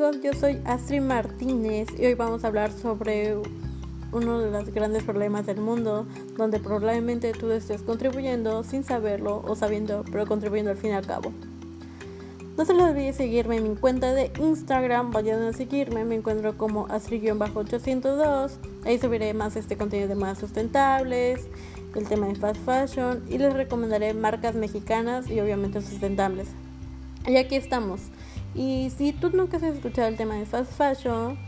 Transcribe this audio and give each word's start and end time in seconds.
amigos, 0.00 0.22
yo 0.22 0.32
soy 0.32 0.58
Astrid 0.64 1.02
Martínez 1.02 1.88
y 1.98 2.06
hoy 2.06 2.14
vamos 2.14 2.42
a 2.42 2.46
hablar 2.46 2.72
sobre 2.72 3.36
uno 4.12 4.40
de 4.40 4.50
los 4.50 4.70
grandes 4.72 5.02
problemas 5.02 5.44
del 5.44 5.60
mundo, 5.60 6.06
donde 6.38 6.58
probablemente 6.58 7.32
tú 7.32 7.50
estés 7.50 7.82
contribuyendo 7.82 8.64
sin 8.64 8.82
saberlo 8.82 9.42
o 9.46 9.54
sabiendo, 9.54 10.04
pero 10.10 10.26
contribuyendo 10.26 10.70
al 10.70 10.78
fin 10.78 10.92
y 10.92 10.94
al 10.94 11.06
cabo. 11.06 11.34
No 12.56 12.64
se 12.64 12.72
les 12.72 12.82
olvide 12.82 13.12
seguirme 13.12 13.56
en 13.56 13.70
mi 13.70 13.76
cuenta 13.76 14.14
de 14.14 14.32
Instagram, 14.40 15.10
vayan 15.10 15.42
a 15.42 15.52
seguirme, 15.52 16.04
me 16.06 16.14
encuentro 16.14 16.56
como 16.56 16.88
Astrid-802, 16.88 18.52
ahí 18.86 18.98
subiré 18.98 19.34
más 19.34 19.54
este 19.56 19.76
contenido 19.76 20.08
de 20.08 20.14
más 20.14 20.38
sustentables, 20.38 21.46
el 21.94 22.08
tema 22.08 22.26
de 22.26 22.36
fast 22.36 22.64
fashion 22.64 23.22
y 23.28 23.36
les 23.36 23.52
recomendaré 23.52 24.14
marcas 24.14 24.54
mexicanas 24.54 25.28
y 25.28 25.40
obviamente 25.40 25.82
sustentables. 25.82 26.48
Y 27.26 27.36
aquí 27.36 27.56
estamos. 27.56 28.00
Y 28.54 28.90
si 28.96 29.12
tú 29.12 29.30
nunca 29.30 29.58
has 29.58 29.62
escuchado 29.62 30.08
el 30.08 30.16
tema 30.16 30.34
de 30.34 30.46
fast 30.46 30.72
fashion, 30.72 31.38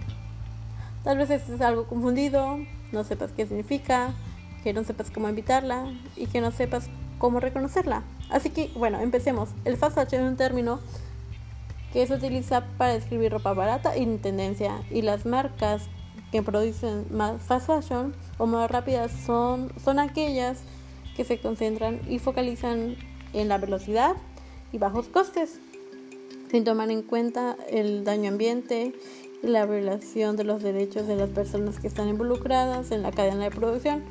tal 1.03 1.19
vez 1.19 1.31
estés 1.31 1.61
algo 1.61 1.87
confundido, 1.87 2.59
no 2.93 3.05
sepas 3.05 3.33
qué 3.33 3.47
significa, 3.47 4.15
que 4.63 4.73
no 4.73 4.85
sepas 4.85 5.11
cómo 5.11 5.29
evitarla 5.29 5.93
y 6.17 6.27
que 6.27 6.41
no 6.41 6.53
sepas 6.53 6.89
cómo 7.19 7.41
reconocerla. 7.41 8.03
Así 8.31 8.51
que, 8.51 8.71
bueno, 8.77 9.01
empecemos. 9.01 9.51
El 9.65 9.77
fast 9.77 9.97
fashion 9.97 10.23
es 10.25 10.31
un 10.31 10.37
término 10.37 10.81
que 11.93 12.07
se 12.07 12.15
utiliza 12.15 12.65
para 12.79 12.95
describir 12.95 13.33
ropa 13.33 13.53
barata 13.53 13.97
y 13.97 14.03
en 14.03 14.19
tendencia 14.19 14.83
y 14.91 15.03
las 15.03 15.27
marcas 15.27 15.83
que 16.31 16.43
producen 16.43 17.07
más 17.11 17.43
fast 17.43 17.67
fashion 17.67 18.15
o 18.39 18.47
más 18.47 18.71
rápidas 18.71 19.13
son, 19.27 19.71
son 19.85 19.99
aquellas 19.99 20.61
que 21.15 21.25
se 21.25 21.39
concentran 21.39 22.01
y 22.09 22.19
focalizan 22.19 22.97
en 23.35 23.49
la 23.49 23.59
velocidad 23.59 24.15
y 24.73 24.79
bajos 24.79 25.09
costes 25.09 25.61
sin 26.53 26.65
tomar 26.65 26.91
en 26.91 27.01
cuenta 27.01 27.57
el 27.71 28.05
daño 28.05 28.29
ambiente 28.29 28.93
y 29.43 29.47
la 29.47 29.65
violación 29.65 30.37
de 30.37 30.45
los 30.45 30.63
derechos 30.63 31.07
de 31.07 31.17
las 31.17 31.31
personas 31.31 31.81
que 31.81 31.87
están 31.87 32.11
involucradas 32.11 32.91
en 32.91 33.01
la 33.01 33.11
cadena 33.11 33.45
de 33.45 33.51
producción. 33.51 34.03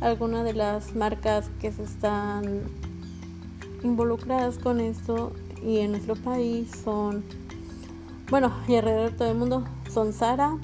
Algunas 0.00 0.44
de 0.44 0.54
las 0.54 0.96
marcas 0.96 1.48
que 1.60 1.70
se 1.70 1.84
están 1.84 2.62
involucradas 3.84 4.58
con 4.58 4.80
esto 4.80 5.32
y 5.64 5.78
en 5.78 5.92
nuestro 5.92 6.16
país 6.16 6.68
son, 6.82 7.22
bueno, 8.28 8.52
y 8.66 8.74
alrededor 8.74 9.12
de 9.12 9.16
todo 9.16 9.30
el 9.30 9.38
mundo 9.38 9.64
son 9.88 10.12
Sara 10.12 10.58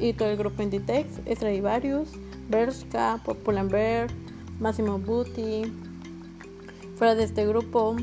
y 0.00 0.14
todo 0.14 0.30
el 0.30 0.38
grupo 0.38 0.62
Inditex, 0.62 1.06
Stradivarius, 1.30 2.08
Bershka, 2.48 3.20
Pull&Bear, 3.24 4.08
Massimo 4.58 4.98
Butti. 4.98 5.70
Fuera 6.96 7.14
de 7.14 7.24
este 7.24 7.46
grupo 7.46 7.96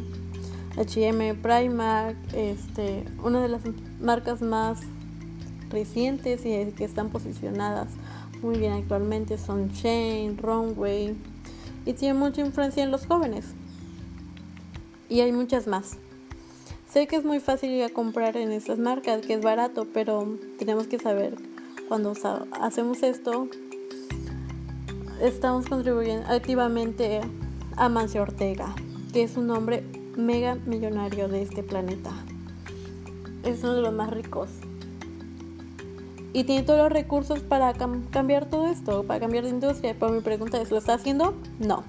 H&M, 0.77 1.35
Primark, 1.35 2.17
este, 2.33 3.05
una 3.23 3.41
de 3.41 3.49
las 3.49 3.61
marcas 3.99 4.41
más 4.41 4.79
recientes 5.69 6.45
y 6.45 6.71
que 6.73 6.83
están 6.83 7.09
posicionadas 7.09 7.89
muy 8.41 8.57
bien 8.57 8.73
actualmente 8.73 9.37
son 9.37 9.69
Shane, 9.69 10.37
Runway 10.37 11.15
y 11.85 11.93
tienen 11.93 12.17
mucha 12.17 12.41
influencia 12.41 12.83
en 12.83 12.91
los 12.91 13.05
jóvenes. 13.05 13.45
Y 15.09 15.21
hay 15.21 15.31
muchas 15.31 15.67
más. 15.67 15.97
Sé 16.91 17.07
que 17.07 17.17
es 17.17 17.25
muy 17.25 17.39
fácil 17.39 17.71
ir 17.71 17.83
a 17.83 17.89
comprar 17.89 18.37
en 18.37 18.51
estas 18.51 18.79
marcas, 18.79 19.25
que 19.25 19.33
es 19.33 19.41
barato, 19.41 19.87
pero 19.93 20.37
tenemos 20.57 20.87
que 20.87 20.99
saber 20.99 21.35
cuando 21.87 22.13
hacemos 22.61 23.03
esto, 23.03 23.47
estamos 25.21 25.67
contribuyendo 25.67 26.27
activamente 26.27 27.21
a 27.75 27.89
Mancio 27.89 28.21
Ortega, 28.21 28.73
que 29.11 29.23
es 29.23 29.37
un 29.37 29.49
hombre 29.51 29.83
mega 30.17 30.55
millonario 30.65 31.27
de 31.27 31.41
este 31.41 31.63
planeta. 31.63 32.11
Es 33.43 33.63
uno 33.63 33.75
de 33.75 33.81
los 33.81 33.93
más 33.93 34.09
ricos. 34.09 34.49
Y 36.33 36.43
tiene 36.43 36.63
todos 36.63 36.79
los 36.79 36.91
recursos 36.91 37.39
para 37.39 37.73
cambiar 37.73 38.49
todo 38.49 38.67
esto, 38.67 39.03
para 39.03 39.19
cambiar 39.19 39.45
de 39.45 39.49
industria. 39.49 39.95
Pero 39.99 40.11
mi 40.11 40.21
pregunta 40.21 40.61
es, 40.61 40.69
¿lo 40.69 40.77
está 40.77 40.93
haciendo? 40.93 41.33
No, 41.59 41.83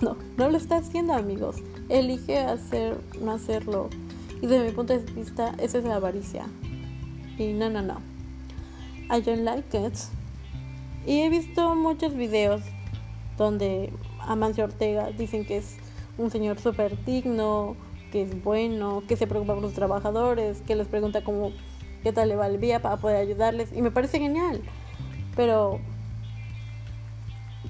no, 0.00 0.16
no 0.36 0.50
lo 0.50 0.56
está 0.56 0.76
haciendo 0.76 1.14
amigos. 1.14 1.56
Elige 1.88 2.38
hacer, 2.38 2.98
no 3.20 3.32
hacerlo. 3.32 3.88
Y 4.42 4.46
desde 4.46 4.66
mi 4.66 4.72
punto 4.72 4.98
de 4.98 5.12
vista, 5.12 5.54
esa 5.58 5.78
es 5.78 5.84
la 5.84 5.96
avaricia. 5.96 6.46
Y 7.38 7.52
no, 7.54 7.70
no, 7.70 7.82
no. 7.82 7.98
I 9.10 9.22
don't 9.22 9.42
like 9.42 9.76
it. 9.78 9.94
Y 11.06 11.22
he 11.22 11.30
visto 11.30 11.74
muchos 11.74 12.14
videos 12.14 12.60
donde 13.38 13.92
Amancio 14.20 14.64
Ortega 14.64 15.10
dicen 15.12 15.46
que 15.46 15.58
es 15.58 15.76
un 16.18 16.30
señor 16.30 16.58
súper 16.58 17.02
digno, 17.04 17.76
que 18.12 18.22
es 18.22 18.42
bueno, 18.42 19.02
que 19.06 19.16
se 19.16 19.26
preocupa 19.26 19.54
por 19.54 19.62
los 19.62 19.72
trabajadores, 19.72 20.60
que 20.62 20.76
les 20.76 20.88
pregunta 20.88 21.24
cómo, 21.24 21.52
qué 22.02 22.12
tal 22.12 22.28
le 22.28 22.36
va 22.36 22.46
el 22.46 22.60
día 22.60 22.82
para 22.82 22.96
poder 22.96 23.16
ayudarles. 23.16 23.72
Y 23.74 23.82
me 23.82 23.90
parece 23.90 24.18
genial. 24.18 24.60
Pero 25.36 25.80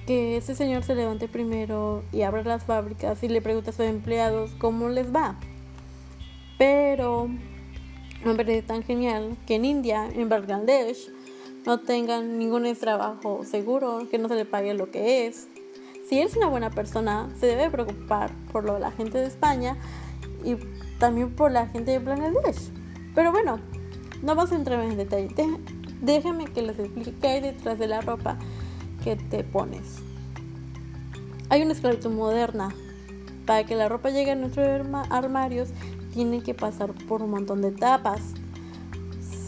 que 0.07 0.39
ese 0.39 0.55
señor 0.55 0.85
se 0.85 0.95
levante 0.95 1.29
primero 1.29 2.03
y 2.13 2.23
abra 2.23 2.43
las 2.43 2.65
fábricas 2.65 3.23
y 3.23 3.29
le 3.29 3.43
pregunte 3.43 3.71
a 3.71 3.73
sus 3.75 3.85
empleados 3.85 4.53
cómo 4.59 4.89
les 4.89 5.15
va. 5.15 5.39
Pero 6.57 7.29
me 8.25 8.35
parece 8.35 8.63
tan 8.63 8.83
genial 8.83 9.37
que 9.47 9.57
en 9.57 9.65
India, 9.65 10.09
en 10.15 10.29
Bangladesh, 10.29 11.11
no 11.67 11.81
tengan 11.81 12.39
ningún 12.39 12.75
trabajo 12.77 13.45
seguro, 13.45 14.09
que 14.11 14.17
no 14.17 14.29
se 14.29 14.35
le 14.35 14.47
pague 14.47 14.73
lo 14.73 14.91
que 14.91 15.27
es, 15.27 15.49
si 16.09 16.19
eres 16.19 16.37
una 16.37 16.47
buena 16.47 16.71
persona, 16.71 17.29
se 17.39 17.47
debe 17.47 17.71
preocupar 17.71 18.31
por 18.51 18.65
la 18.65 18.91
gente 18.91 19.19
de 19.19 19.27
España 19.27 19.77
y 20.43 20.57
también 20.99 21.35
por 21.35 21.53
la 21.53 21.67
gente 21.67 21.91
de 21.91 21.99
Bangladesh. 21.99 22.71
Pero 23.15 23.31
bueno, 23.31 23.61
no 24.23 24.35
vamos 24.35 24.53
a 24.53 24.57
entrar 24.57 24.83
en 24.85 24.97
detalle. 24.97 25.29
Déjenme 26.01 26.47
que 26.47 26.63
les 26.63 26.79
explique 26.79 27.13
qué 27.21 27.29
hay 27.29 27.41
detrás 27.41 27.79
de 27.79 27.89
la 27.89 28.01
ropa 28.01 28.39
que 29.05 29.17
te 29.17 29.45
pones. 29.45 29.99
Hay 31.51 31.63
una 31.63 31.73
esclavitud 31.73 32.11
moderna. 32.11 32.75
Para 33.45 33.65
que 33.65 33.75
la 33.75 33.89
ropa 33.89 34.11
llegue 34.11 34.33
a 34.33 34.35
nuestros 34.35 34.67
armarios, 35.11 35.71
tiene 36.13 36.43
que 36.43 36.55
pasar 36.55 36.93
por 37.07 37.23
un 37.23 37.31
montón 37.31 37.63
de 37.63 37.69
etapas. 37.69 38.21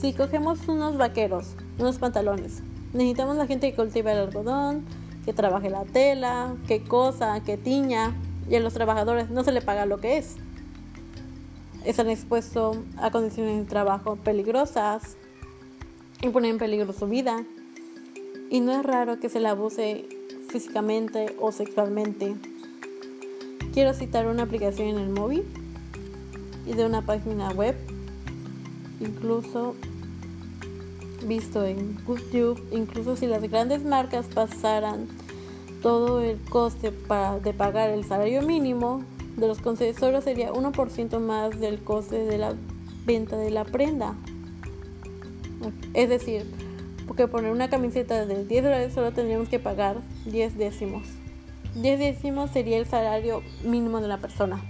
Si 0.00 0.14
cogemos 0.14 0.66
unos 0.68 0.96
vaqueros, 0.96 1.54
unos 1.78 1.98
pantalones, 1.98 2.62
necesitamos 2.92 3.36
la 3.36 3.46
gente 3.46 3.70
que 3.70 3.76
cultiva 3.76 4.12
el 4.12 4.18
algodón, 4.18 4.84
que 5.30 5.34
trabaje 5.34 5.70
la 5.70 5.84
tela, 5.84 6.56
que 6.66 6.82
cosa, 6.82 7.38
que 7.44 7.56
tiña, 7.56 8.16
y 8.48 8.56
a 8.56 8.60
los 8.60 8.74
trabajadores 8.74 9.30
no 9.30 9.44
se 9.44 9.52
le 9.52 9.62
paga 9.62 9.86
lo 9.86 9.98
que 9.98 10.18
es. 10.18 10.34
Están 11.84 12.10
expuestos 12.10 12.78
a 12.96 13.12
condiciones 13.12 13.58
de 13.58 13.64
trabajo 13.64 14.16
peligrosas 14.16 15.16
y 16.20 16.30
ponen 16.30 16.50
en 16.50 16.58
peligro 16.58 16.92
su 16.92 17.06
vida. 17.06 17.44
Y 18.50 18.58
no 18.58 18.72
es 18.72 18.82
raro 18.82 19.20
que 19.20 19.28
se 19.28 19.38
le 19.38 19.46
abuse 19.46 20.04
físicamente 20.48 21.36
o 21.38 21.52
sexualmente. 21.52 22.34
Quiero 23.72 23.94
citar 23.94 24.26
una 24.26 24.42
aplicación 24.42 24.88
en 24.88 24.98
el 24.98 25.10
móvil 25.10 25.44
y 26.66 26.72
de 26.72 26.86
una 26.86 27.02
página 27.02 27.50
web. 27.50 27.76
Incluso 28.98 29.76
visto 31.24 31.64
en 31.64 31.96
YouTube, 32.04 32.60
incluso 32.72 33.14
si 33.14 33.28
las 33.28 33.48
grandes 33.48 33.84
marcas 33.84 34.26
pasaran 34.26 35.19
todo 35.82 36.20
el 36.20 36.38
coste 36.40 36.92
para, 36.92 37.38
de 37.38 37.52
pagar 37.52 37.90
el 37.90 38.04
salario 38.04 38.42
mínimo 38.42 39.02
de 39.36 39.46
los 39.46 39.60
concesores 39.60 40.24
sería 40.24 40.52
1% 40.52 41.18
más 41.20 41.58
del 41.58 41.82
coste 41.82 42.24
de 42.24 42.38
la 42.38 42.54
venta 43.04 43.36
de 43.36 43.50
la 43.50 43.64
prenda. 43.64 44.14
Es 45.94 46.08
decir, 46.08 46.44
porque 47.06 47.28
poner 47.28 47.52
una 47.52 47.70
camiseta 47.70 48.24
de 48.24 48.44
10 48.44 48.64
dólares 48.64 48.94
solo 48.94 49.12
tendríamos 49.12 49.48
que 49.48 49.58
pagar 49.58 49.96
10 50.26 50.56
décimos. 50.56 51.06
10 51.74 51.98
décimos 51.98 52.50
sería 52.50 52.78
el 52.78 52.86
salario 52.86 53.42
mínimo 53.64 54.00
de 54.00 54.08
la 54.08 54.18
persona. 54.18 54.62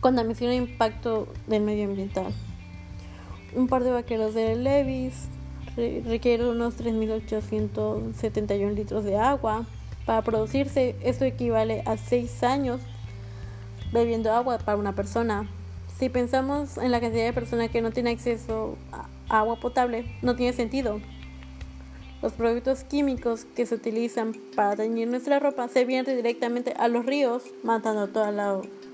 Con 0.00 0.16
la 0.16 0.24
misión 0.24 0.50
de 0.50 0.56
impacto 0.56 1.28
del 1.46 1.62
medio 1.62 1.84
ambiental 1.88 2.32
un 3.56 3.68
par 3.68 3.82
de 3.82 3.90
vaqueros 3.90 4.34
de 4.34 4.54
Levis 4.54 5.28
requiere 5.76 6.48
unos 6.48 6.78
3.871 6.78 8.74
litros 8.74 9.04
de 9.04 9.16
agua. 9.16 9.66
Para 10.04 10.22
producirse, 10.22 10.96
esto 11.02 11.24
equivale 11.24 11.82
a 11.84 11.96
6 11.96 12.42
años 12.42 12.80
bebiendo 13.92 14.32
agua 14.32 14.58
para 14.58 14.78
una 14.78 14.94
persona. 14.94 15.48
Si 15.98 16.08
pensamos 16.08 16.78
en 16.78 16.90
la 16.90 17.00
cantidad 17.00 17.24
de 17.24 17.32
personas 17.32 17.70
que 17.70 17.82
no 17.82 17.90
tienen 17.90 18.14
acceso 18.14 18.76
a 18.92 19.40
agua 19.40 19.56
potable, 19.56 20.04
no 20.22 20.36
tiene 20.36 20.52
sentido. 20.52 21.00
Los 22.22 22.32
productos 22.32 22.84
químicos 22.84 23.44
que 23.54 23.66
se 23.66 23.74
utilizan 23.74 24.34
para 24.54 24.76
teñir 24.76 25.08
nuestra 25.08 25.38
ropa 25.38 25.68
se 25.68 25.84
vierten 25.84 26.16
directamente 26.16 26.72
a 26.78 26.88
los 26.88 27.04
ríos, 27.04 27.42
matando, 27.62 28.08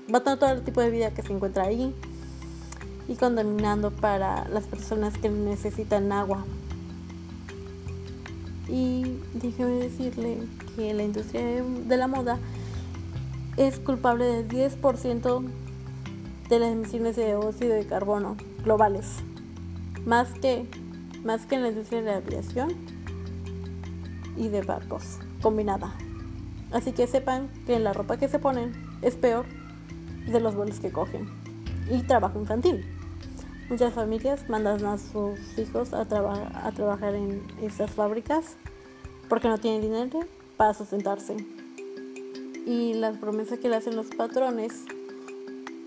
matando 0.07 0.39
todo 0.39 0.51
el 0.51 0.63
tipo 0.63 0.81
de 0.81 0.89
vida 0.89 1.11
que 1.11 1.21
se 1.21 1.31
encuentra 1.31 1.63
ahí 1.63 1.93
y 3.07 3.15
contaminando 3.15 3.91
para 3.91 4.47
las 4.49 4.65
personas 4.65 5.17
que 5.17 5.29
necesitan 5.29 6.11
agua. 6.11 6.45
Y 8.67 9.19
déjeme 9.33 9.73
decirle 9.73 10.37
que 10.75 10.93
la 10.93 11.03
industria 11.03 11.63
de 11.63 11.97
la 11.97 12.07
moda 12.07 12.39
es 13.57 13.79
culpable 13.79 14.25
del 14.25 14.47
10% 14.47 15.43
de 16.49 16.59
las 16.59 16.71
emisiones 16.71 17.15
de 17.15 17.35
óxido 17.35 17.73
de 17.73 17.85
carbono 17.85 18.37
globales. 18.63 19.17
más 20.05 20.29
que, 20.33 20.67
más 21.23 21.45
que 21.45 21.55
en 21.55 21.61
la 21.63 21.69
industria 21.69 22.01
de 22.01 22.11
la 22.11 22.17
aviación 22.17 22.69
y 24.35 24.49
de 24.49 24.61
barcos, 24.61 25.19
combinada. 25.41 25.93
Así 26.71 26.91
que 26.91 27.07
sepan 27.07 27.49
que 27.65 27.79
la 27.79 27.93
ropa 27.93 28.17
que 28.17 28.27
se 28.27 28.39
ponen 28.39 28.73
es 29.01 29.15
peor 29.15 29.45
de 30.27 30.39
los 30.39 30.55
vuelos 30.55 30.79
que 30.79 30.91
cogen. 30.91 31.29
Y 31.89 32.01
trabajo 32.03 32.39
infantil. 32.39 32.85
Muchas 33.69 33.93
familias 33.93 34.49
mandan 34.49 34.85
a 34.85 34.97
sus 34.97 35.57
hijos 35.57 35.93
a, 35.93 36.01
a 36.01 36.71
trabajar 36.71 37.15
en 37.15 37.41
estas 37.61 37.91
fábricas 37.91 38.57
porque 39.29 39.47
no 39.47 39.57
tienen 39.57 39.81
dinero 39.81 40.19
para 40.57 40.73
sustentarse. 40.73 41.37
Y 42.65 42.93
las 42.93 43.17
promesas 43.17 43.59
que 43.59 43.69
le 43.69 43.77
hacen 43.77 43.95
los 43.95 44.07
patrones 44.07 44.85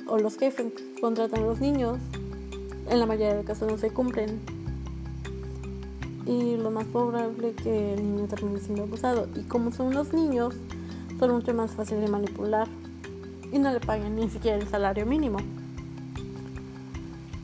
o 0.07 0.19
los 0.19 0.37
jefes 0.37 0.73
contratan 1.01 1.43
a 1.43 1.47
los 1.47 1.61
niños, 1.61 1.99
en 2.89 2.99
la 2.99 3.07
mayoría 3.07 3.31
de 3.31 3.37
los 3.37 3.47
casos 3.47 3.71
no 3.71 3.79
se 3.79 3.91
cumplen. 3.91 4.41
Y 6.27 6.57
lo 6.57 6.71
más 6.71 6.87
probable 6.87 7.51
es 7.51 7.57
que 7.57 7.95
el 7.95 8.03
niño 8.03 8.27
termine 8.27 8.59
siendo 8.59 8.83
abusado. 8.83 9.29
Y 9.37 9.43
como 9.43 9.71
son 9.71 9.89
unos 9.89 10.13
niños, 10.13 10.55
son 11.19 11.31
mucho 11.31 11.55
más 11.55 11.73
fáciles 11.73 12.03
de 12.03 12.09
manipular 12.09 12.69
y 13.53 13.59
no 13.59 13.73
le 13.73 13.81
pagan 13.81 14.17
ni 14.17 14.29
siquiera 14.29 14.57
el 14.57 14.69
salario 14.69 15.07
mínimo. 15.07 15.39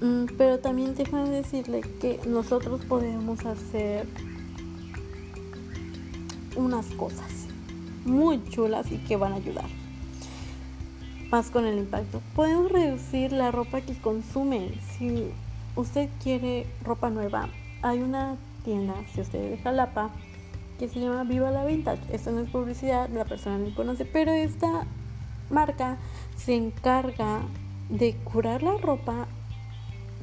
Mm, 0.02 0.24
pero 0.36 0.58
también 0.58 0.96
déjame 0.96 1.30
decirle 1.30 1.80
que 2.00 2.18
nosotros 2.26 2.84
podemos 2.86 3.46
hacer 3.46 4.08
unas 6.56 6.86
cosas 6.86 7.46
muy 8.04 8.42
chulas 8.50 8.90
y 8.90 8.98
que 8.98 9.14
van 9.14 9.32
a 9.32 9.36
ayudar. 9.36 9.68
Más 11.30 11.50
con 11.50 11.66
el 11.66 11.78
impacto. 11.78 12.20
Podemos 12.34 12.72
reducir 12.72 13.30
la 13.30 13.52
ropa 13.52 13.80
que 13.80 13.94
consume. 13.94 14.74
Si 14.98 15.30
usted 15.76 16.10
quiere 16.20 16.66
ropa 16.82 17.08
nueva, 17.08 17.48
hay 17.82 18.00
una 18.00 18.34
tienda, 18.64 18.94
si 19.14 19.20
usted 19.20 19.38
es 19.38 19.50
de 19.52 19.58
Jalapa, 19.58 20.10
que 20.80 20.88
se 20.88 20.98
llama 20.98 21.22
Viva 21.22 21.52
la 21.52 21.64
Vintage. 21.64 22.02
Esto 22.12 22.32
no 22.32 22.40
es 22.40 22.50
publicidad, 22.50 23.08
la 23.10 23.24
persona 23.24 23.56
no 23.58 23.72
conoce, 23.72 24.04
pero 24.04 24.32
esta 24.32 24.84
marca 25.48 25.96
se 26.36 26.56
encarga 26.56 27.42
de 27.88 28.16
curar 28.24 28.64
la 28.64 28.76
ropa 28.78 29.28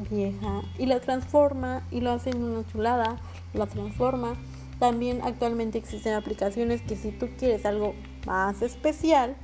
vieja 0.10 0.62
y 0.78 0.86
la 0.86 1.00
transforma 1.00 1.84
y 1.92 2.02
lo 2.02 2.12
hace 2.12 2.32
en 2.32 2.44
una 2.44 2.66
chulada, 2.68 3.18
la 3.54 3.68
transforma. 3.68 4.36
También 4.80 5.22
actualmente 5.24 5.78
existen 5.78 6.14
aplicaciones 6.14 6.82
que 6.82 6.96
si 6.96 7.12
tú 7.12 7.28
quieres 7.38 7.66
algo 7.66 7.94
más 8.26 8.62
especial, 8.62 9.36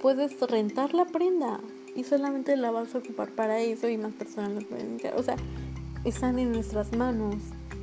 puedes 0.00 0.40
rentar 0.40 0.94
la 0.94 1.04
prenda 1.06 1.60
y 1.96 2.04
solamente 2.04 2.56
la 2.56 2.70
vas 2.70 2.94
a 2.94 2.98
ocupar 2.98 3.30
para 3.30 3.60
eso 3.60 3.88
y 3.88 3.96
más 3.96 4.12
personas 4.12 4.50
lo 4.50 4.60
pueden 4.68 4.98
O 5.16 5.22
sea, 5.22 5.36
están 6.04 6.38
en 6.38 6.52
nuestras 6.52 6.92
manos 6.96 7.36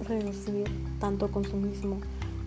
reducir 0.08 0.66
tanto 1.00 1.32
consumismo. 1.32 2.00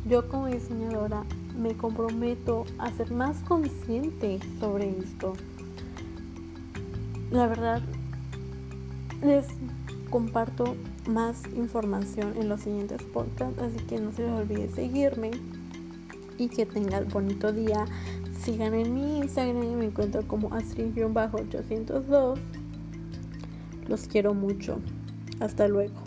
Yo 0.07 0.29
como 0.29 0.47
diseñadora 0.47 1.25
me 1.57 1.77
comprometo 1.77 2.65
a 2.79 2.91
ser 2.93 3.11
más 3.11 3.39
consciente 3.41 4.39
sobre 4.61 4.91
esto. 4.99 5.35
La 7.31 7.47
verdad, 7.47 7.83
les 9.25 9.47
comparto 10.11 10.77
más 11.09 11.43
información 11.57 12.35
en 12.37 12.49
los 12.49 12.61
siguientes 12.61 13.03
podcasts, 13.03 13.61
así 13.61 13.79
que 13.87 13.99
no 13.99 14.13
se 14.13 14.23
les 14.23 14.31
olvide 14.31 14.69
seguirme 14.69 15.31
y 16.39 16.49
que 16.49 16.67
tengan 16.67 17.09
bonito 17.09 17.53
día. 17.53 17.85
Sigan 18.39 18.75
en 18.75 18.95
mi 18.95 19.19
Instagram, 19.19 19.77
me 19.77 19.87
encuentro 19.87 20.23
como 20.29 20.51
astrid-802. 20.51 22.39
Los 23.89 24.07
quiero 24.07 24.35
mucho. 24.35 24.79
Hasta 25.41 25.67
luego. 25.67 26.04